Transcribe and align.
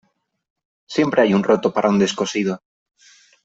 Siempre 0.87 1.21
hay 1.21 1.35
un 1.35 1.43
roto 1.43 1.71
para 1.71 1.89
un 1.89 1.99
descosido. 1.99 2.63